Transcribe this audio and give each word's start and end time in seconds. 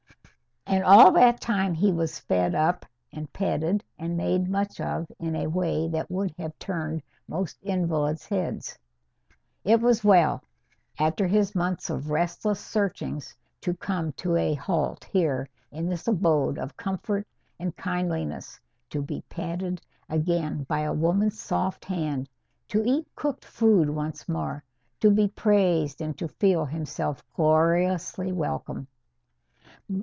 And 0.67 0.85
all 0.85 1.11
that 1.13 1.41
time 1.41 1.73
he 1.73 1.91
was 1.91 2.17
fed 2.19 2.55
up 2.55 2.85
and 3.11 3.31
petted 3.33 3.83
and 3.99 4.15
made 4.15 4.47
much 4.47 4.79
of, 4.79 5.05
in 5.19 5.35
a 5.35 5.47
way 5.49 5.89
that 5.89 6.09
would 6.09 6.33
have 6.37 6.57
turned 6.59 7.03
most 7.27 7.57
invalids' 7.61 8.25
heads. 8.27 8.77
It 9.65 9.81
was 9.81 10.05
well, 10.05 10.41
after 10.97 11.27
his 11.27 11.53
months 11.55 11.89
of 11.89 12.09
restless 12.09 12.59
searchings, 12.63 13.35
to 13.59 13.73
come 13.73 14.13
to 14.13 14.37
a 14.37 14.53
halt 14.53 15.03
here 15.11 15.49
in 15.73 15.87
this 15.89 16.07
abode 16.07 16.57
of 16.57 16.77
comfort 16.77 17.27
and 17.59 17.75
kindliness; 17.75 18.57
to 18.91 19.01
be 19.01 19.23
petted 19.27 19.81
again 20.07 20.63
by 20.69 20.81
a 20.81 20.93
woman's 20.93 21.37
soft 21.37 21.83
hand, 21.83 22.29
to 22.69 22.81
eat 22.85 23.13
cooked 23.17 23.43
food 23.43 23.89
once 23.89 24.29
more, 24.29 24.63
to 25.01 25.11
be 25.11 25.27
praised 25.27 25.99
and 25.99 26.17
to 26.17 26.29
feel 26.29 26.63
himself 26.63 27.21
gloriously 27.35 28.31
welcome. 28.31 28.87